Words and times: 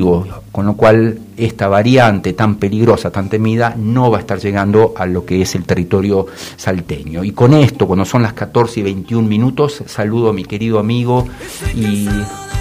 con 0.00 0.66
lo 0.66 0.74
cual 0.74 1.18
esta 1.36 1.68
variante 1.68 2.32
tan 2.32 2.56
peligrosa, 2.56 3.10
tan 3.10 3.28
temida, 3.28 3.74
no 3.76 4.10
va 4.10 4.18
a 4.18 4.20
estar 4.20 4.38
llegando 4.38 4.94
a 4.96 5.06
lo 5.06 5.24
que 5.24 5.42
es 5.42 5.54
el 5.54 5.64
territorio 5.64 6.26
salteño. 6.56 7.24
Y 7.24 7.32
con 7.32 7.54
esto, 7.54 7.86
cuando 7.86 8.04
son 8.04 8.22
las 8.22 8.32
14 8.32 8.80
y 8.80 8.82
21 8.84 9.28
minutos, 9.28 9.82
saludo 9.86 10.30
a 10.30 10.32
mi 10.32 10.44
querido 10.44 10.78
amigo 10.78 11.26
y 11.74 12.08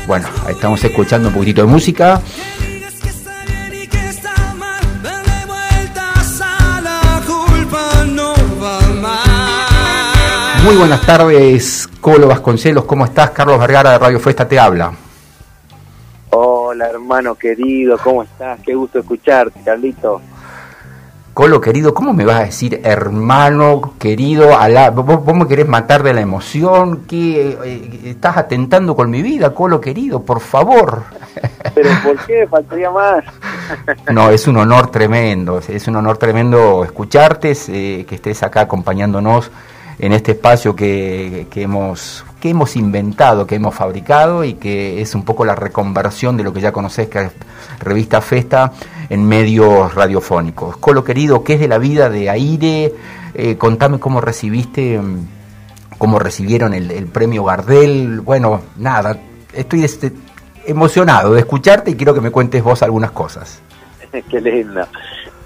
bueno, 0.07 0.27
estamos 0.49 0.83
escuchando 0.83 1.29
un 1.29 1.33
poquitito 1.33 1.61
de 1.61 1.67
música. 1.67 2.21
Muy 10.63 10.75
buenas 10.75 11.01
tardes, 11.05 11.89
Colo 12.01 12.27
Vasconcelos, 12.27 12.83
¿cómo 12.83 13.05
estás? 13.05 13.31
Carlos 13.31 13.59
Vergara 13.59 13.91
de 13.91 13.97
Radio 13.97 14.19
Festa 14.19 14.47
te 14.47 14.59
habla. 14.59 15.08
Hola 16.71 16.87
hermano 16.87 17.33
querido, 17.33 17.97
¿cómo 17.97 18.21
estás? 18.21 18.59
Qué 18.63 18.75
gusto 18.75 18.99
escucharte, 18.99 19.59
Carlito. 19.65 20.21
Colo 21.33 21.59
querido, 21.59 21.95
¿cómo 21.95 22.13
me 22.13 22.25
vas 22.25 22.41
a 22.41 22.43
decir 22.43 22.81
hermano 22.83 23.95
querido? 23.97 24.55
A 24.55 24.91
¿vos, 24.91 25.35
me 25.35 25.47
querés 25.47 25.67
matar 25.67 26.03
de 26.03 26.13
la 26.13 26.21
emoción? 26.21 27.05
¿Qué, 27.07 27.57
eh, 27.65 28.01
estás 28.05 28.37
atentando 28.37 28.95
con 28.95 29.09
mi 29.09 29.23
vida, 29.23 29.55
Colo 29.55 29.81
querido? 29.81 30.21
Por 30.21 30.41
favor. 30.41 31.05
¿Pero 31.73 31.89
por 32.03 32.23
qué? 32.27 32.45
Faltaría 32.45 32.91
más. 32.91 33.23
no, 34.13 34.29
es 34.29 34.47
un 34.47 34.57
honor 34.57 34.91
tremendo, 34.91 35.57
es 35.67 35.87
un 35.87 35.95
honor 35.95 36.19
tremendo 36.19 36.83
escucharte, 36.83 37.57
eh, 37.69 38.05
que 38.07 38.13
estés 38.13 38.43
acá 38.43 38.61
acompañándonos 38.61 39.49
en 39.99 40.13
este 40.13 40.31
espacio 40.31 40.75
que, 40.75 41.47
que, 41.51 41.63
hemos, 41.63 42.25
que 42.39 42.49
hemos 42.49 42.75
inventado, 42.75 43.45
que 43.45 43.55
hemos 43.55 43.75
fabricado 43.75 44.43
y 44.45 44.53
que 44.53 45.01
es 45.01 45.13
un 45.13 45.23
poco 45.23 45.43
la 45.43 45.55
reconversión 45.55 46.37
de 46.37 46.43
lo 46.43 46.53
que 46.53 46.61
ya 46.61 46.71
conocés, 46.71 47.09
que 47.09 47.23
es 47.23 47.31
Revista 47.79 48.21
Festa, 48.21 48.71
en 49.09 49.27
medios 49.27 49.93
radiofónicos. 49.93 50.77
Colo 50.77 51.03
querido, 51.03 51.43
¿qué 51.43 51.55
es 51.55 51.59
de 51.59 51.67
la 51.67 51.77
vida 51.77 52.09
de 52.09 52.29
Aire? 52.29 52.93
Eh, 53.33 53.57
contame 53.57 53.99
cómo 53.99 54.21
recibiste, 54.21 54.99
cómo 55.97 56.17
recibieron 56.17 56.73
el, 56.73 57.07
premio 57.07 57.43
Gardel. 57.43 58.21
Bueno, 58.21 58.61
nada, 58.77 59.19
estoy 59.53 59.83
este, 59.83 60.13
emocionado 60.65 61.33
de 61.33 61.41
escucharte 61.41 61.91
y 61.91 61.95
quiero 61.95 62.13
que 62.13 62.21
me 62.21 62.31
cuentes 62.31 62.63
vos 62.63 62.81
algunas 62.83 63.11
cosas. 63.11 63.61
Qué 64.29 64.39
lindo. 64.39 64.81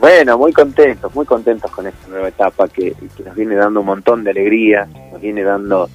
Bueno, 0.04 0.38
muy 0.38 0.52
contentos, 0.52 1.16
muy 1.16 1.26
contentos 1.26 1.72
con 1.72 1.88
esta 1.88 2.10
nueva 2.10 2.28
etapa 2.28 2.68
que, 2.68 2.94
nos 3.24 3.36
viene 3.36 3.56
dando 3.56 3.80
un 3.80 3.86
montón 3.86 4.22
de 4.26 4.32
alegría, 4.32 4.86
nos 5.14 5.22
viene 5.22 5.44
dando 5.44 5.90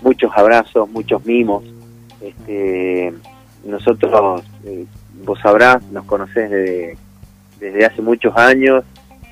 muchos 0.00 0.32
abrazos, 0.34 0.88
muchos 0.88 1.26
mimos. 1.26 1.62
Este, 2.22 3.12
nosotros, 3.66 4.42
eh, 4.64 4.86
vos 5.26 5.38
sabrás, 5.40 5.82
nos 5.92 6.06
conocés 6.06 6.50
desde, 6.50 6.96
desde 7.58 7.84
hace 7.84 8.00
muchos 8.00 8.34
años. 8.34 8.82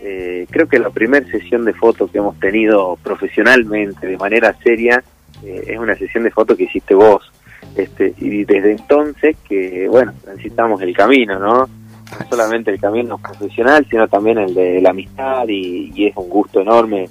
Eh, 0.03 0.47
creo 0.51 0.69
que 0.69 0.79
la 0.79 0.91
primera 0.91 1.27
sesión 1.31 1.65
de 1.65 1.73
fotos 1.73 2.11
que 2.11 2.19
hemos 2.19 2.39
tenido 2.39 2.99
profesionalmente, 3.03 4.07
de 4.07 4.19
manera 4.19 4.55
seria, 4.63 5.03
eh, 5.43 5.65
es 5.69 5.79
una 5.79 5.97
sesión 5.97 6.25
de 6.25 6.31
fotos 6.31 6.59
que 6.59 6.65
hiciste 6.65 6.95
vos. 6.95 7.33
Este, 7.75 8.13
y 8.19 8.45
desde 8.45 8.73
entonces 8.73 9.39
que, 9.49 9.89
bueno, 9.89 10.13
transitamos 10.23 10.83
el 10.83 10.95
camino, 10.95 11.39
¿no? 11.39 11.78
No 12.11 12.27
solamente 12.29 12.71
el 12.71 12.81
camino 12.81 13.19
profesional, 13.19 13.87
sino 13.91 14.09
también 14.09 14.39
el 14.39 14.55
de 14.55 14.81
la 14.81 14.91
amistad 14.91 15.47
y, 15.49 16.07
es 16.07 16.17
un 16.17 16.29
gusto 16.29 16.61
enorme 16.61 17.09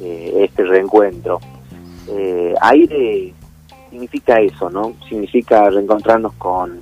eh, 0.00 0.34
este 0.40 0.64
reencuentro. 0.64 1.40
Eh, 2.08 2.54
aire 2.60 3.32
significa 3.90 4.40
eso, 4.40 4.68
¿no? 4.70 4.94
Significa 5.08 5.70
reencontrarnos 5.70 6.32
con, 6.34 6.80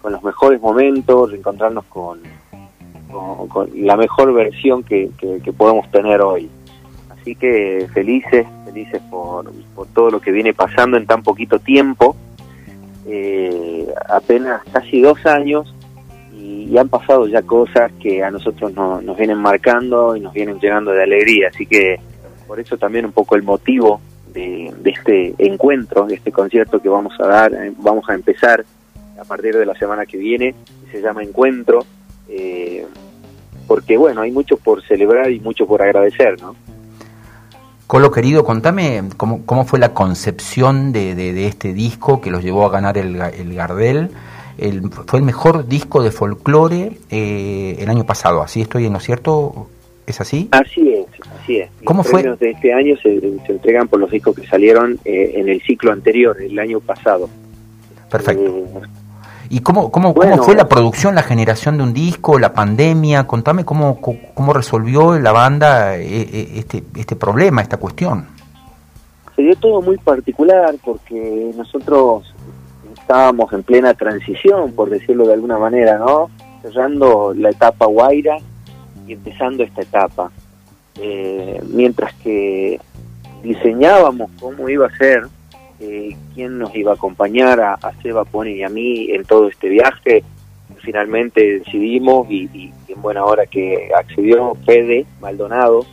con 0.00 0.12
los 0.12 0.22
mejores 0.22 0.60
momentos, 0.60 1.30
reencontrarnos 1.30 1.84
con, 1.86 2.20
con, 3.48 3.70
la 3.74 3.96
mejor 3.96 4.32
versión 4.32 4.82
que, 4.82 5.10
que, 5.18 5.52
podemos 5.52 5.90
tener 5.90 6.20
hoy. 6.20 6.48
Así 7.10 7.34
que 7.34 7.88
felices, 7.92 8.46
felices 8.64 9.02
por, 9.10 9.52
por 9.74 9.86
todo 9.88 10.10
lo 10.10 10.20
que 10.20 10.30
viene 10.30 10.54
pasando 10.54 10.96
en 10.96 11.06
tan 11.06 11.22
poquito 11.22 11.58
tiempo. 11.58 12.16
Eh, 13.06 13.86
apenas 14.08 14.62
casi 14.72 15.00
dos 15.00 15.26
años 15.26 15.74
y, 16.32 16.76
han 16.76 16.88
pasado 16.88 17.26
ya 17.26 17.42
cosas 17.42 17.92
que 18.00 18.22
a 18.22 18.30
nosotros 18.30 18.72
nos 18.72 19.16
vienen 19.16 19.38
marcando 19.38 20.16
y 20.16 20.20
nos 20.20 20.32
vienen 20.32 20.58
llenando 20.58 20.92
de 20.92 21.02
alegría, 21.02 21.48
así 21.48 21.66
que 21.66 22.00
por 22.46 22.58
eso 22.58 22.76
también 22.76 23.04
un 23.04 23.12
poco 23.12 23.36
el 23.36 23.42
motivo 23.42 24.00
de, 24.32 24.72
este 24.84 25.34
encuentro, 25.38 26.06
de 26.06 26.14
este 26.14 26.32
concierto 26.32 26.80
que 26.80 26.88
vamos 26.88 27.12
a 27.20 27.26
dar, 27.26 27.52
eh, 27.52 27.72
vamos 27.78 28.08
a 28.08 28.14
empezar 28.14 28.64
a 29.20 29.24
partir 29.24 29.56
de 29.56 29.66
la 29.66 29.74
semana 29.74 30.06
que 30.06 30.16
viene, 30.16 30.54
se 30.90 31.00
llama 31.00 31.22
Encuentro, 31.22 31.84
eh, 32.28 32.86
porque 33.66 33.96
bueno, 33.96 34.22
hay 34.22 34.30
mucho 34.30 34.56
por 34.56 34.82
celebrar 34.82 35.30
y 35.30 35.40
mucho 35.40 35.66
por 35.66 35.82
agradecer, 35.82 36.40
¿no? 36.40 36.56
Colo 37.86 38.10
querido, 38.10 38.42
contame 38.44 39.02
cómo, 39.18 39.44
cómo 39.44 39.66
fue 39.66 39.78
la 39.78 39.92
concepción 39.92 40.92
de, 40.92 41.14
de, 41.14 41.46
este 41.46 41.74
disco 41.74 42.22
que 42.22 42.30
los 42.30 42.42
llevó 42.42 42.64
a 42.64 42.70
ganar 42.70 42.96
el, 42.96 43.20
el 43.20 43.54
Gardel 43.54 44.10
fue 45.06 45.18
el 45.18 45.24
mejor 45.24 45.66
disco 45.66 46.02
de 46.02 46.10
folclore 46.10 46.98
eh, 47.10 47.76
el 47.78 47.88
año 47.88 48.04
pasado. 48.04 48.42
¿Así 48.42 48.60
estoy 48.60 48.86
en 48.86 48.92
lo 48.92 49.00
cierto? 49.00 49.68
¿Es 50.06 50.20
así? 50.20 50.48
Así 50.50 50.92
es, 50.92 51.06
así 51.40 51.58
es. 51.58 51.70
¿Cómo 51.84 52.02
los 52.02 52.10
fue? 52.10 52.20
premios 52.20 52.38
de 52.40 52.50
este 52.50 52.72
año 52.72 52.96
se, 53.02 53.14
entregan 53.48 53.88
por 53.88 54.00
los 54.00 54.10
discos 54.10 54.34
que 54.34 54.46
salieron 54.46 54.98
eh, 55.04 55.34
en 55.36 55.48
el 55.48 55.62
ciclo 55.62 55.92
anterior, 55.92 56.36
el 56.40 56.58
año 56.58 56.80
pasado. 56.80 57.28
Perfecto. 58.10 58.44
Eh, 58.44 58.64
¿Y 59.48 59.60
cómo, 59.60 59.90
cómo, 59.90 60.14
cómo 60.14 60.42
fue 60.42 60.54
la 60.54 60.66
producción, 60.66 61.14
la 61.14 61.22
generación 61.22 61.76
de 61.76 61.82
un 61.84 61.92
disco, 61.92 62.38
la 62.38 62.52
pandemia? 62.54 63.26
Contame 63.26 63.64
cómo, 63.64 64.00
cómo 64.00 64.52
resolvió 64.52 65.18
la 65.18 65.30
banda 65.32 65.96
este, 65.96 66.82
este 66.96 67.16
problema, 67.16 67.60
esta 67.60 67.76
cuestión. 67.76 68.26
Se 69.36 69.42
dio 69.42 69.54
todo 69.56 69.82
muy 69.82 69.98
particular 69.98 70.74
porque 70.84 71.52
nosotros 71.56 72.32
estábamos 73.02 73.52
en 73.52 73.62
plena 73.62 73.94
transición, 73.94 74.72
por 74.72 74.88
decirlo 74.88 75.26
de 75.26 75.34
alguna 75.34 75.58
manera, 75.58 75.98
¿no? 75.98 76.30
Cerrando 76.62 77.34
la 77.34 77.50
etapa 77.50 77.86
Guaira 77.86 78.38
y 79.06 79.12
empezando 79.12 79.64
esta 79.64 79.82
etapa. 79.82 80.30
Eh, 81.00 81.60
mientras 81.68 82.14
que 82.14 82.80
diseñábamos 83.42 84.30
cómo 84.40 84.68
iba 84.68 84.86
a 84.86 84.96
ser, 84.96 85.24
eh, 85.80 86.16
quién 86.34 86.58
nos 86.58 86.74
iba 86.74 86.92
a 86.92 86.94
acompañar 86.94 87.60
a, 87.60 87.78
Seba 88.02 88.24
Pony 88.24 88.54
y 88.56 88.62
a 88.62 88.68
mí 88.68 89.10
en 89.10 89.24
todo 89.24 89.48
este 89.48 89.68
viaje, 89.68 90.22
finalmente 90.78 91.58
decidimos 91.58 92.30
y, 92.30 92.72
en 92.88 93.02
buena 93.02 93.24
hora 93.24 93.46
que 93.46 93.90
accedió 93.96 94.54
Fede 94.64 95.06
Maldonado, 95.20 95.84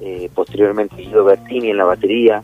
eh, 0.00 0.30
posteriormente 0.34 0.96
Guido 0.96 1.24
Bertini 1.24 1.70
en 1.70 1.78
la 1.78 1.84
batería, 1.84 2.42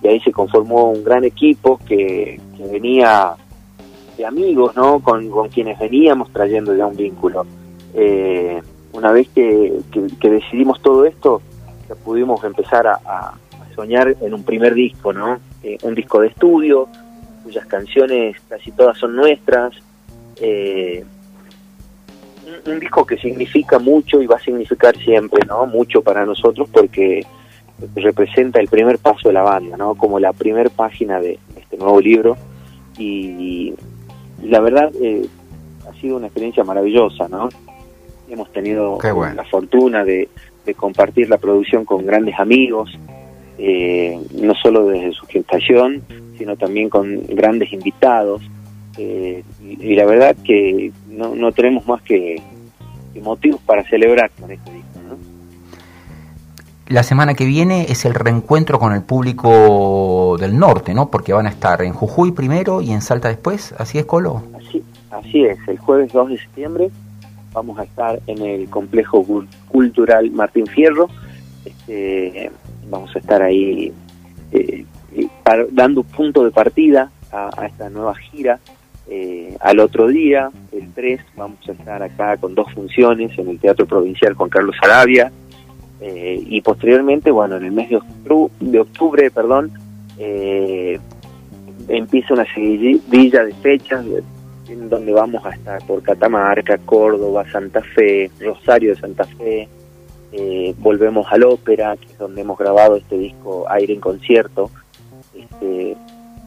y 0.00 0.08
ahí 0.08 0.20
se 0.20 0.30
conformó 0.30 0.90
un 0.90 1.02
gran 1.02 1.24
equipo 1.24 1.78
que, 1.88 2.40
que 2.56 2.66
venía 2.68 3.36
de 4.18 4.26
amigos, 4.26 4.76
¿no? 4.76 5.00
Con, 5.00 5.48
quienes 5.48 5.78
veníamos 5.78 6.30
trayendo 6.32 6.76
ya 6.76 6.86
un 6.86 6.96
vínculo. 6.96 7.46
Eh, 7.94 8.60
una 8.92 9.12
vez 9.12 9.28
que, 9.30 9.80
decidimos 10.20 10.82
todo 10.82 11.06
esto, 11.06 11.40
ya 11.88 11.94
pudimos 11.94 12.42
empezar 12.44 12.86
a, 12.86 13.32
soñar 13.74 14.16
en 14.20 14.34
un 14.34 14.42
primer 14.42 14.74
disco, 14.74 15.12
¿no? 15.12 15.38
Eh, 15.62 15.78
un 15.82 15.94
disco 15.94 16.20
de 16.20 16.26
estudio, 16.26 16.88
cuyas 17.44 17.64
canciones 17.66 18.36
casi 18.48 18.72
todas 18.72 18.98
son 18.98 19.14
nuestras. 19.14 19.72
Eh, 20.40 21.04
un, 22.66 22.80
disco 22.80 23.06
que 23.06 23.16
significa 23.18 23.78
mucho 23.78 24.20
y 24.20 24.26
va 24.26 24.34
a 24.34 24.40
significar 24.40 24.96
siempre, 24.96 25.46
¿no? 25.46 25.64
Mucho 25.66 26.02
para 26.02 26.26
nosotros 26.26 26.68
porque 26.72 27.24
representa 27.94 28.58
el 28.58 28.66
primer 28.66 28.98
paso 28.98 29.28
de 29.28 29.34
la 29.34 29.42
banda, 29.42 29.76
¿no? 29.76 29.94
Como 29.94 30.18
la 30.18 30.32
primera 30.32 30.70
página 30.70 31.20
de 31.20 31.38
este 31.56 31.76
nuevo 31.76 32.00
libro 32.00 32.36
y, 32.98 33.74
la 34.42 34.60
verdad 34.60 34.90
eh, 35.00 35.26
ha 35.88 36.00
sido 36.00 36.16
una 36.16 36.26
experiencia 36.26 36.64
maravillosa, 36.64 37.28
¿no? 37.28 37.48
Hemos 38.28 38.52
tenido 38.52 38.98
la 39.02 39.44
fortuna 39.50 40.04
de, 40.04 40.28
compartir 40.76 41.30
la 41.30 41.38
producción 41.38 41.86
con 41.86 42.04
grandes 42.04 42.38
amigos, 42.38 42.90
eh, 43.56 44.20
no 44.34 44.54
solo 44.54 44.86
desde 44.86 45.12
su 45.12 45.26
gestación, 45.26 46.02
sino 46.36 46.56
también 46.56 46.90
con 46.90 47.22
grandes 47.26 47.72
invitados. 47.72 48.42
Eh, 48.98 49.42
y, 49.62 49.94
la 49.94 50.04
verdad 50.04 50.36
que 50.44 50.92
no, 51.08 51.34
no 51.34 51.52
tenemos 51.52 51.86
más 51.86 52.02
que, 52.02 52.42
motivos 53.22 53.60
para 53.62 53.82
celebrar 53.88 54.30
con 54.38 54.50
este. 54.52 54.70
La 56.88 57.02
semana 57.02 57.34
que 57.34 57.44
viene 57.44 57.82
es 57.90 58.06
el 58.06 58.14
reencuentro 58.14 58.78
con 58.78 58.94
el 58.94 59.02
público 59.02 60.38
del 60.40 60.58
norte, 60.58 60.94
¿no? 60.94 61.10
Porque 61.10 61.34
van 61.34 61.44
a 61.44 61.50
estar 61.50 61.82
en 61.82 61.92
Jujuy 61.92 62.32
primero 62.32 62.80
y 62.80 62.92
en 62.92 63.02
Salta 63.02 63.28
después. 63.28 63.74
¿Así 63.76 63.98
es, 63.98 64.06
Colo? 64.06 64.42
Así, 64.56 64.82
así 65.10 65.44
es. 65.44 65.58
El 65.68 65.76
jueves 65.76 66.10
2 66.14 66.30
de 66.30 66.38
septiembre 66.38 66.90
vamos 67.52 67.78
a 67.78 67.82
estar 67.82 68.18
en 68.26 68.40
el 68.40 68.70
complejo 68.70 69.22
cultural 69.68 70.30
Martín 70.30 70.66
Fierro. 70.66 71.10
Este, 71.66 72.50
vamos 72.88 73.14
a 73.14 73.18
estar 73.18 73.42
ahí 73.42 73.92
eh, 74.52 74.86
dando 75.70 76.02
punto 76.04 76.42
de 76.42 76.52
partida 76.52 77.10
a, 77.30 77.66
esta 77.66 77.90
nueva 77.90 78.14
gira 78.14 78.60
Eh, 79.10 79.56
al 79.60 79.80
otro 79.80 80.06
día, 80.06 80.50
el 80.72 80.92
3, 80.92 81.20
vamos 81.36 81.66
a 81.68 81.72
estar 81.72 82.02
acá 82.02 82.36
con 82.38 82.54
dos 82.54 82.72
funciones 82.72 83.38
en 83.38 83.48
el 83.48 83.58
Teatro 83.58 83.86
Provincial 83.86 84.34
Juan 84.34 84.50
Carlos 84.50 84.76
Arabia 84.82 85.32
eh, 86.00 86.42
y 86.46 86.60
posteriormente, 86.60 87.30
bueno, 87.30 87.56
en 87.56 87.64
el 87.64 87.72
mes 87.72 87.90
de 87.90 87.96
octubre, 87.96 88.52
de 88.60 88.80
octubre 88.80 89.30
perdón, 89.30 89.72
eh, 90.18 90.98
empieza 91.88 92.34
una 92.34 92.46
seguidilla 92.54 93.44
de 93.44 93.54
fechas 93.54 94.04
en 94.68 94.88
donde 94.88 95.12
vamos 95.12 95.44
a 95.46 95.50
estar 95.50 95.84
por 95.86 96.02
Catamarca, 96.02 96.78
Córdoba, 96.78 97.44
Santa 97.50 97.82
Fe, 97.82 98.30
Rosario 98.40 98.94
de 98.94 99.00
Santa 99.00 99.24
Fe, 99.24 99.68
volvemos 100.78 101.26
al 101.30 101.44
ópera, 101.44 101.96
que 101.96 102.06
es 102.06 102.18
donde 102.18 102.42
hemos 102.42 102.58
grabado 102.58 102.96
este 102.96 103.16
disco 103.16 103.64
Aire 103.70 103.94
en 103.94 104.00
Concierto, 104.00 104.70
este, 105.34 105.96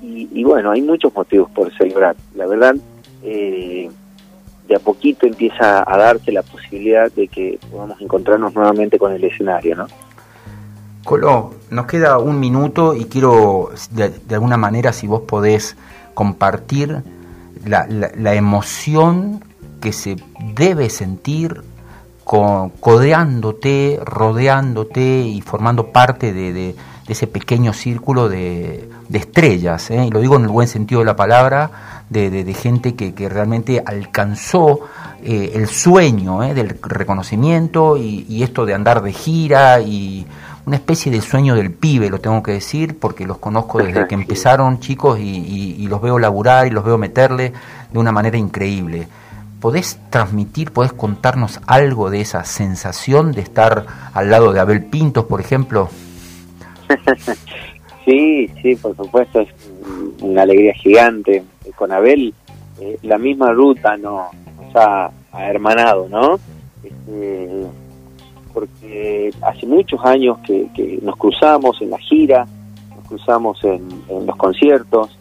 y, 0.02 0.44
bueno, 0.44 0.72
hay 0.72 0.82
muchos 0.82 1.14
motivos 1.14 1.50
por 1.52 1.72
celebrar. 1.78 2.16
La 2.36 2.48
verdad, 2.48 2.76
eh, 3.24 3.90
de 4.72 4.78
a 4.78 4.80
poquito 4.80 5.28
empieza 5.28 5.84
a 5.86 5.98
darse 5.98 6.32
la 6.32 6.42
posibilidad 6.44 7.12
de 7.12 7.28
que 7.28 7.60
podamos 7.70 8.00
encontrarnos 8.00 8.54
nuevamente 8.56 8.98
con 8.98 9.12
el 9.12 9.24
escenario, 9.24 9.76
¿no? 9.76 9.88
Colo, 11.04 11.56
nos 11.70 11.86
queda 11.88 12.20
un 12.20 12.40
minuto 12.40 12.96
y 12.96 13.06
quiero, 13.06 13.72
de, 13.92 14.36
alguna 14.36 14.56
manera, 14.56 14.94
si 14.94 15.08
vos 15.08 15.22
podés 15.22 15.76
compartir 16.14 17.04
la, 17.66 17.88
la, 17.88 18.36
emoción 18.36 19.44
que 19.82 19.92
se 19.94 20.16
debe 20.56 20.90
sentir 20.90 21.64
con, 22.24 22.70
codeándote, 22.70 24.00
rodeándote 24.06 25.22
y 25.22 25.42
formando 25.42 25.88
parte 25.88 26.34
de 26.34 26.76
ese 27.12 27.28
pequeño 27.28 27.74
círculo 27.74 28.30
de, 28.30 28.90
estrellas, 29.12 29.92
¿eh? 29.92 30.06
y 30.06 30.10
lo 30.10 30.22
digo 30.22 30.38
en 30.38 30.44
el 30.44 30.48
buen 30.48 30.68
sentido 30.68 31.02
de 31.02 31.06
la 31.06 31.16
palabra, 31.18 32.01
de, 32.12 32.54
gente 32.54 32.94
que, 32.96 33.30
realmente 33.30 33.82
alcanzó 33.86 34.82
eh, 35.24 35.52
el 35.56 35.68
sueño 35.68 36.44
¿eh? 36.44 36.54
del 36.54 36.78
reconocimiento 36.82 37.98
y, 37.98 38.44
esto 38.44 38.66
de 38.66 38.74
andar 38.74 39.02
de 39.02 39.14
gira 39.14 39.80
y 39.80 40.26
una 40.66 40.76
especie 40.76 41.12
de 41.12 41.22
sueño 41.22 41.56
del 41.56 41.72
pibe, 41.72 42.10
lo 42.10 42.20
tengo 42.20 42.44
que 42.44 42.52
decir, 42.52 43.00
porque 43.00 43.26
los 43.26 43.38
conozco 43.38 43.80
desde 43.80 44.08
que 44.08 44.16
empezaron 44.22 44.80
chicos 44.80 45.20
y, 45.20 45.76
y 45.80 45.88
los 45.88 46.02
veo 46.02 46.20
laburar 46.20 46.68
y 46.68 46.70
los 46.70 46.84
veo 46.84 46.98
meterle 46.98 47.54
de 47.92 48.00
una 48.00 48.12
manera 48.12 48.38
increíble. 48.38 49.08
¿Podés 49.62 50.00
transmitir, 50.10 50.72
podés 50.72 50.92
contarnos 50.92 51.62
algo 51.68 52.10
de 52.10 52.20
esa 52.22 52.44
sensación 52.44 53.32
de 53.32 53.42
estar 53.42 53.86
al 54.14 54.30
lado 54.30 54.52
de 54.52 54.60
Abel 54.60 54.84
Pintos, 54.84 55.26
por 55.26 55.40
ejemplo? 55.40 55.90
sí, 58.06 58.50
sí, 58.62 58.76
por 58.76 58.98
supuesto, 58.98 59.42
es 59.42 59.50
una 60.20 60.42
alegría 60.42 60.74
gigante. 60.74 61.44
Con 61.82 61.92
Abel, 61.92 62.32
eh, 62.80 63.00
la 63.02 63.18
misma 63.18 63.54
ruta 63.54 63.98
nos, 63.98 64.28
ha, 64.76 65.10
hermanado, 65.34 66.08
¿no? 66.08 66.36
Este, 66.84 67.66
porque 68.54 69.34
hace 69.42 69.66
muchos 69.66 70.00
años 70.06 70.38
que, 70.46 71.00
nos 71.02 71.18
cruzamos 71.18 71.82
en 71.82 71.90
la 71.90 71.98
gira, 71.98 72.46
nos 72.96 73.08
cruzamos 73.08 73.64
en, 73.64 73.90
los 74.28 74.36
conciertos, 74.36 75.18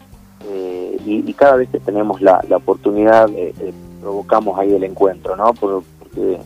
eh, 0.51 0.97
y, 1.03 1.33
cada 1.33 1.55
vez 1.55 1.69
que 1.69 1.79
tenemos 1.79 2.21
la, 2.21 2.39
oportunidad 2.55 3.27
eh, 3.35 3.73
provocamos 3.99 4.59
ahí 4.59 4.71
el 4.71 4.83
encuentro, 4.83 5.35
¿no? 5.35 5.55
porque 5.55 6.37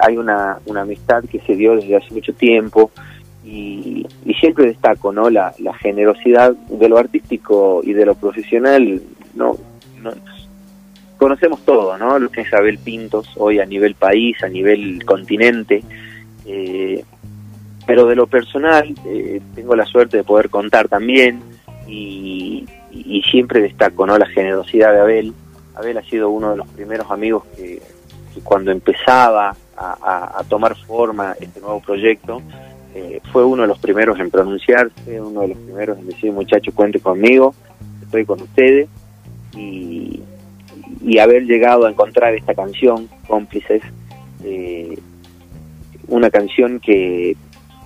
hay 0.00 0.16
una, 0.16 0.58
una 0.64 0.80
amistad 0.80 1.22
que 1.24 1.40
se 1.40 1.54
dio 1.54 1.76
desde 1.76 1.96
hace 1.96 2.14
mucho 2.14 2.32
tiempo 2.32 2.90
y, 3.44 4.06
siempre 4.40 4.66
destaco 4.66 5.12
no 5.12 5.30
la, 5.30 5.54
generosidad 5.80 6.52
de 6.52 6.88
lo 6.88 6.98
artístico 6.98 7.80
y 7.84 7.92
de 7.92 8.06
lo 8.06 8.14
profesional 8.14 9.02
no, 9.36 9.56
conocemos 11.16 11.64
todo 11.64 11.96
no 11.98 12.18
lo 12.18 12.30
que 12.30 12.42
es 12.42 12.52
Abel 12.52 12.78
Pintos 12.78 13.28
hoy 13.36 13.60
a 13.60 13.66
nivel 13.66 13.94
país 13.94 14.42
a 14.42 14.48
nivel 14.48 15.04
continente 15.04 15.82
eh, 16.46 17.04
pero 17.86 18.06
de 18.06 18.16
lo 18.16 18.26
personal 18.26 18.94
eh, 19.06 19.40
tengo 19.54 19.76
la 19.76 19.84
suerte 19.84 20.18
de 20.18 20.24
poder 20.24 20.50
contar 20.50 20.88
también 20.88 21.40
y, 21.86 22.66
siempre 23.30 23.60
destaco 23.60 24.06
no 24.06 24.16
la 24.16 24.26
generosidad 24.26 24.92
de 24.92 25.00
Abel. 25.00 25.34
Abel 25.74 25.98
ha 25.98 26.02
sido 26.02 26.30
uno 26.30 26.50
de 26.50 26.56
los 26.56 26.68
primeros 26.68 27.10
amigos 27.10 27.42
que, 27.56 27.82
cuando 28.44 28.70
empezaba 28.70 29.56
a, 29.76 30.38
a 30.38 30.44
tomar 30.44 30.76
forma 30.76 31.34
este 31.40 31.60
nuevo 31.60 31.80
proyecto 31.80 32.42
eh, 32.94 33.20
fue 33.32 33.44
uno 33.44 33.62
de 33.62 33.68
los 33.68 33.78
primeros 33.80 34.20
en 34.20 34.30
pronunciarse, 34.30 35.20
uno 35.20 35.40
de 35.40 35.48
los 35.48 35.58
primeros 35.58 35.98
en 35.98 36.06
decir, 36.06 36.30
muchachos, 36.30 36.72
cuente 36.74 37.00
conmigo, 37.00 37.52
estoy 38.00 38.24
con 38.24 38.40
ustedes, 38.40 38.88
y, 39.56 40.20
haber 41.20 41.44
llegado 41.44 41.86
a 41.86 41.90
encontrar 41.90 42.34
esta 42.34 42.54
canción, 42.54 43.08
Cómplices, 43.28 43.82
eh, 44.42 44.98
una 46.08 46.28
canción 46.28 46.80
que, 46.80 47.36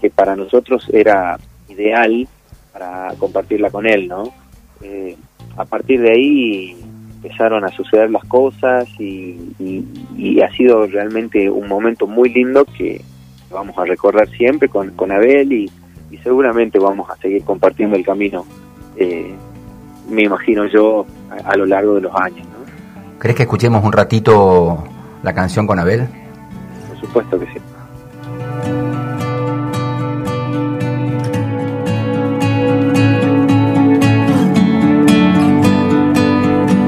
que 0.01 0.11
para 0.11 0.35
nosotros 0.35 0.89
era 0.93 1.39
ideal 1.69 2.27
para 2.73 3.13
compartirla 3.19 3.71
con 3.71 3.87
él, 3.87 4.09
¿no? 4.09 4.33
Eh, 4.83 5.15
a 5.57 5.65
partir 5.67 6.01
de 6.01 6.11
ahí 6.11 6.77
empezaron 7.17 7.65
a 7.65 7.69
suceder 7.69 8.11
las 8.11 8.25
cosas 8.25 8.89
y 8.99 10.41
ha 10.41 10.51
sido 10.53 10.87
realmente 10.87 11.51
un 11.51 11.69
momento 11.69 12.07
muy 12.07 12.31
lindo 12.31 12.65
que, 12.65 13.03
vamos 13.51 13.77
a 13.79 13.85
recorrer 13.85 14.29
siempre 14.31 14.69
con, 14.69 14.91
con 14.91 15.11
Abel 15.13 15.53
y, 15.53 15.71
seguramente 16.23 16.79
vamos 16.79 17.09
a 17.11 17.17
seguir 17.17 17.45
compartiendo 17.45 17.97
el 17.97 18.05
camino, 18.05 18.45
eh, 18.97 19.33
me 20.09 20.23
imagino 20.23 20.67
yo, 20.67 21.07
a, 21.45 21.57
lo 21.57 21.67
largo 21.67 21.95
de 21.95 22.01
los 22.03 22.15
años. 22.15 22.47
¿no? 22.49 22.59
¿Crees 23.19 23.37
que 23.37 23.43
escuchemos 23.43 23.85
un 23.85 23.93
ratito 23.93 24.85
la 25.23 25.35
canción 25.35 25.67
con 25.67 25.79
Abel? 25.79 26.09
Por 26.89 27.01
supuesto 27.01 27.39
que 27.39 27.47
sí. 27.47 27.61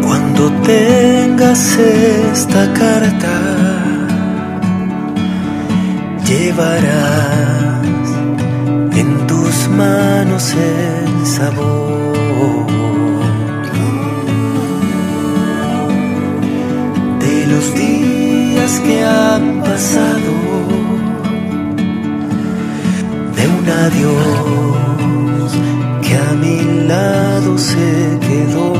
Cuando 0.03 0.51
tengas 0.63 1.79
esta 1.79 2.73
carta 2.73 3.81
llevarás 6.25 7.87
en 8.97 9.27
tus 9.27 9.69
manos 9.69 10.55
el 10.55 11.27
sabor 11.27 12.20
los 17.71 17.75
días 17.75 18.81
que 18.81 19.05
han 19.05 19.61
pasado, 19.61 20.33
de 23.37 23.49
un 23.49 23.69
adiós 23.69 25.53
que 26.03 26.17
a 26.17 26.33
mi 26.35 26.87
lado 26.87 27.59
se 27.59 28.19
quedó. 28.21 28.71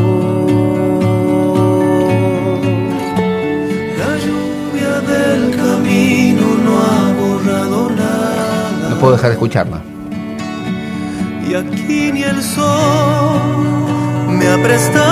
puedo 9.01 9.15
dejar 9.15 9.31
de 9.31 9.35
escucharla. 9.37 9.81
Y 11.49 11.55
aquí 11.55 12.13
ni 12.13 12.23
el 12.23 12.43
sol 12.43 13.41
me 14.29 14.47
ha 14.47 14.63
prestado 14.63 15.10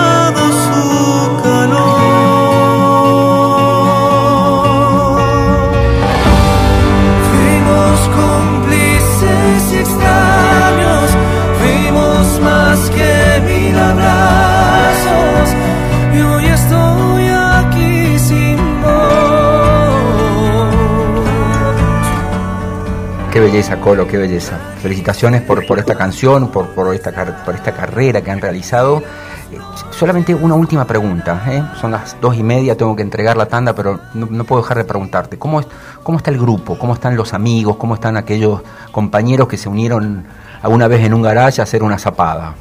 Qué 23.39 23.45
belleza, 23.45 23.79
Colo, 23.79 24.09
qué 24.09 24.17
belleza. 24.17 24.59
Felicitaciones 24.83 25.43
por, 25.43 25.65
por 25.65 25.79
esta 25.79 25.95
canción, 25.95 26.51
por, 26.51 26.71
por, 26.71 26.93
esta, 26.93 27.13
por 27.45 27.55
esta 27.55 27.73
carrera 27.73 28.21
que 28.21 28.33
han 28.33 28.41
realizado. 28.41 28.99
Eh, 28.99 29.59
solamente 29.93 30.35
una 30.35 30.57
última 30.57 30.85
pregunta. 30.85 31.45
¿eh? 31.49 31.63
Son 31.81 31.93
las 31.93 32.21
dos 32.21 32.37
y 32.37 32.43
media, 32.43 32.77
tengo 32.77 32.97
que 32.97 33.03
entregar 33.03 33.37
la 33.37 33.47
tanda, 33.47 33.77
pero 33.77 34.01
no, 34.13 34.43
puedo 34.43 34.63
dejar 34.63 34.79
de 34.79 34.85
preguntarte. 34.85 35.39
¿Cómo, 35.39 35.61
es, 35.61 35.69
¿Cómo 36.03 36.19
está 36.19 36.33
el 36.33 36.39
grupo? 36.41 36.77
¿Cómo 36.81 36.95
están 36.95 37.15
los 37.15 37.33
amigos? 37.33 37.77
¿Cómo 37.77 37.95
están 37.95 38.17
aquellos 38.17 38.61
compañeros 38.91 39.47
que 39.47 39.57
se 39.57 39.69
unieron 39.69 40.25
alguna 40.61 40.89
vez 40.89 41.05
en 41.05 41.15
un 41.15 41.23
garaje 41.23 41.61
a 41.61 41.63
hacer 41.63 41.85
una 41.85 41.97
zapada? 41.97 42.57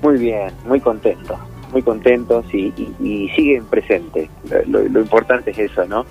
Muy 0.00 0.16
bien, 0.16 0.54
muy 0.66 0.80
contentos, 0.80 1.38
muy 1.70 1.82
contentos 1.82 2.46
y, 2.54 2.72
siguen 3.36 3.66
presentes. 3.66 4.30
Lo, 4.68 5.00
importante 5.00 5.50
es 5.50 5.58
eso, 5.58 5.84
¿no? 5.84 6.06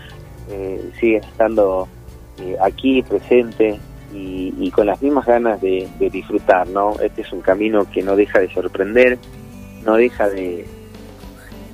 Eh, 0.51 0.91
siguen 0.99 1.23
estando 1.23 1.87
eh, 2.39 2.55
aquí 2.61 3.01
presente 3.01 3.79
y, 4.13 4.71
con 4.71 4.85
las 4.85 5.01
mismas 5.01 5.25
ganas 5.25 5.61
de, 5.61 5.87
disfrutar, 6.11 6.67
¿no? 6.69 6.93
Este 6.99 7.21
es 7.21 7.31
un 7.31 7.41
camino 7.41 7.89
que 7.91 8.01
no 8.01 8.15
deja 8.15 8.39
de 8.39 8.49
sorprender, 8.53 9.17
no 9.83 9.95
deja 9.95 10.29
de, 10.29 10.65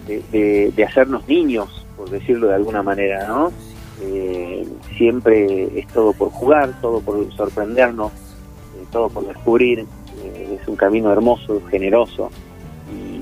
de, 0.08 0.84
hacernos 0.84 1.28
niños, 1.28 1.86
por 1.98 2.10
decirlo 2.10 2.48
de 2.48 2.56
alguna 2.56 2.84
manera, 2.84 3.28
¿no? 3.28 3.52
Eh, 4.02 4.68
siempre 4.98 5.80
es 5.80 5.88
todo 5.88 6.14
por 6.14 6.30
jugar, 6.32 6.80
todo 6.82 7.00
por 7.02 7.32
sorprendernos, 7.34 8.12
eh, 8.12 8.86
todo 8.92 9.10
por 9.10 9.28
descubrir. 9.28 9.86
Es 10.24 10.68
un 10.68 10.76
camino 10.76 11.12
hermoso, 11.12 11.62
generoso, 11.70 12.30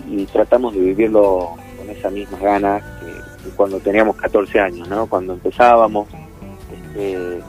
y, 0.09 0.25
tratamos 0.25 0.73
de 0.73 0.81
vivirlo 0.81 1.55
con 1.77 1.89
esa 1.89 2.09
misma 2.09 2.37
ganas 2.37 2.83
que, 2.83 3.49
cuando 3.55 3.79
teníamos 3.79 4.15
14 4.17 4.59
años, 4.59 4.87
¿no? 4.87 5.07
Cuando 5.07 5.33
empezábamos. 5.33 6.07
Este, 6.95 7.41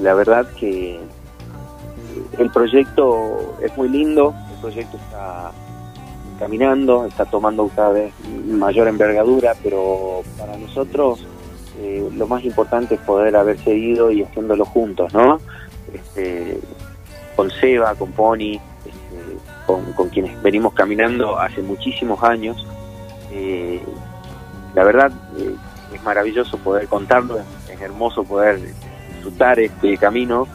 la 0.00 0.14
verdad 0.14 0.46
que 0.58 0.98
el 2.38 2.50
proyecto 2.50 3.56
es 3.62 3.76
muy 3.76 3.88
lindo, 3.88 4.34
el 4.54 4.60
proyecto 4.60 4.96
está 4.96 5.50
caminando, 6.38 7.04
está 7.04 7.24
tomando 7.24 7.68
cada 7.74 7.90
vez 7.90 8.12
mayor 8.46 8.88
envergadura, 8.88 9.54
pero 9.62 10.22
para 10.38 10.56
nosotros 10.56 11.26
eh, 11.80 12.08
lo 12.14 12.26
más 12.26 12.44
importante 12.44 12.94
es 12.94 13.00
poder 13.00 13.36
haber 13.36 13.58
seguido 13.58 14.10
y 14.10 14.22
haciéndolo 14.22 14.64
juntos, 14.64 15.12
¿no? 15.12 15.40
Este, 15.92 16.60
con 17.36 17.50
Seba, 17.50 17.94
con 17.94 18.12
Pony, 18.12 18.54
este, 18.84 19.92
con, 19.94 20.08
quienes 20.08 20.40
venimos 20.42 20.72
caminando 20.74 21.38
hace 21.38 21.62
muchísimos 21.62 22.22
años. 22.22 22.66
Eh, 23.32 23.82
la 24.74 24.84
verdad 24.84 25.12
eh, 25.38 25.54
es 25.92 26.02
maravilloso 26.02 26.56
poder 26.58 26.88
contarlo, 26.88 27.38
es 27.78 27.82
hermoso 27.84 28.24
poder 28.24 28.58
disfrutar 29.14 29.58
este 29.60 29.96
camino 29.96 30.46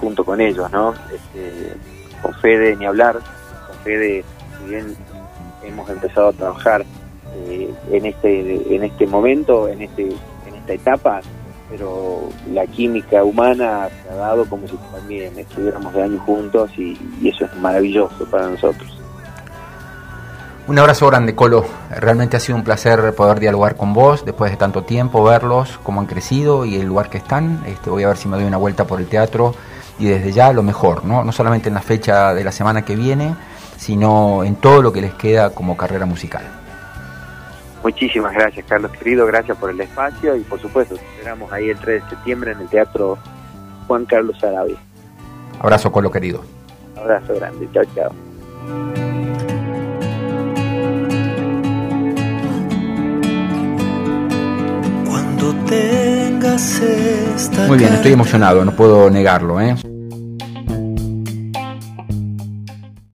junto 0.00 0.24
con 0.24 0.40
ellos, 0.40 0.70
¿no? 0.72 0.94
Este, 1.12 1.74
con 2.22 2.34
Fede 2.34 2.76
ni 2.76 2.86
hablar, 2.86 3.14
con 3.14 3.76
Fede 3.84 4.24
si 4.58 4.70
bien 4.70 4.96
hemos 5.62 5.88
empezado 5.88 6.28
a 6.28 6.32
trabajar 6.32 6.84
eh, 7.36 7.72
en 7.92 8.06
este 8.06 8.74
en 8.74 8.82
este 8.82 9.06
momento, 9.06 9.68
en 9.68 9.82
este 9.82 10.02
en 10.02 10.54
esta 10.56 10.72
etapa, 10.72 11.20
pero 11.70 12.28
la 12.52 12.66
química 12.66 13.22
humana 13.22 13.88
se 14.02 14.10
ha 14.10 14.16
dado 14.16 14.44
como 14.46 14.66
si 14.66 14.76
también 14.92 15.38
estuviéramos 15.38 15.94
de 15.94 16.02
años 16.02 16.22
juntos 16.22 16.70
y, 16.76 16.98
eso 17.24 17.44
es 17.44 17.56
maravilloso 17.56 18.24
para 18.30 18.48
nosotros. 18.48 18.99
Un 20.70 20.78
abrazo 20.78 21.08
grande, 21.08 21.34
Colo. 21.34 21.66
Realmente 21.90 22.36
ha 22.36 22.40
sido 22.40 22.56
un 22.56 22.62
placer 22.62 23.12
poder 23.16 23.40
dialogar 23.40 23.74
con 23.74 23.92
vos 23.92 24.24
después 24.24 24.52
de 24.52 24.56
tanto 24.56 24.84
tiempo, 24.84 25.24
verlos, 25.24 25.80
cómo 25.82 26.00
han 26.00 26.06
crecido 26.06 26.64
y 26.64 26.76
el 26.76 26.86
lugar 26.86 27.10
que 27.10 27.18
están. 27.18 27.64
Este, 27.66 27.90
voy 27.90 28.04
a 28.04 28.06
ver 28.06 28.16
si 28.16 28.28
me 28.28 28.36
doy 28.36 28.46
una 28.46 28.56
vuelta 28.56 28.84
por 28.84 29.00
el 29.00 29.08
teatro 29.08 29.52
y 29.98 30.06
desde 30.06 30.30
ya 30.30 30.52
lo 30.52 30.62
mejor, 30.62 31.04
¿no? 31.04 31.24
No 31.24 31.32
solamente 31.32 31.70
en 31.70 31.74
la 31.74 31.82
fecha 31.82 32.34
de 32.34 32.44
la 32.44 32.52
semana 32.52 32.84
que 32.84 32.94
viene, 32.94 33.34
sino 33.78 34.44
en 34.44 34.54
todo 34.54 34.80
lo 34.80 34.92
que 34.92 35.00
les 35.00 35.12
queda 35.14 35.50
como 35.50 35.76
carrera 35.76 36.06
musical. 36.06 36.44
Muchísimas 37.82 38.32
gracias, 38.32 38.64
Carlos 38.68 38.92
querido, 38.92 39.26
gracias 39.26 39.56
por 39.56 39.70
el 39.70 39.80
espacio 39.80 40.36
y 40.36 40.42
por 40.42 40.60
supuesto, 40.60 40.94
esperamos 40.94 41.50
ahí 41.50 41.70
el 41.70 41.78
3 41.78 42.04
de 42.04 42.10
septiembre 42.10 42.52
en 42.52 42.60
el 42.60 42.68
Teatro 42.68 43.18
Juan 43.88 44.04
Carlos 44.06 44.40
Arabia. 44.44 44.76
Abrazo, 45.58 45.90
Colo 45.90 46.12
querido. 46.12 46.44
Abrazo 46.96 47.34
grande, 47.34 47.68
chao, 47.72 47.82
chao. 47.92 49.19
Muy 57.66 57.78
bien, 57.78 57.92
estoy 57.94 58.12
emocionado, 58.12 58.64
no 58.64 58.72
puedo 58.72 59.10
negarlo, 59.10 59.60
¿eh? 59.60 59.74